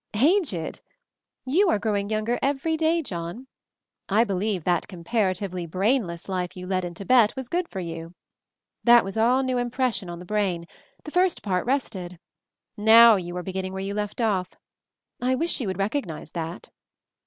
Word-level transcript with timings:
"Aged 0.15 0.55
I 0.55 0.71
You 1.45 1.69
are 1.69 1.77
growing 1.77 2.09
younger 2.09 2.39
every 2.41 2.75
day, 2.75 3.03
John. 3.03 3.45
I 4.09 4.23
believe 4.23 4.63
that 4.63 4.87
comparatively 4.87 5.67
brainless 5.67 6.27
life 6.27 6.57
you 6.57 6.65
led 6.65 6.83
in 6.83 6.95
Tibet 6.95 7.35
was 7.35 7.47
good 7.49 7.69
for 7.69 7.79
you. 7.79 8.15
That 8.83 9.03
was 9.05 9.15
all 9.15 9.43
new 9.43 9.59
impression 9.59 10.09
on 10.09 10.17
the 10.17 10.25
brain; 10.25 10.65
the 11.03 11.11
first 11.11 11.43
part 11.43 11.67
rested. 11.67 12.17
Now 12.75 13.15
you 13.15 13.37
are 13.37 13.43
beginning 13.43 13.73
where 13.73 13.79
you 13.83 13.93
left 13.93 14.19
off. 14.19 14.49
I 15.21 15.35
wish 15.35 15.61
you 15.61 15.67
would 15.67 15.77
recognize 15.77 16.31
that." 16.31 16.69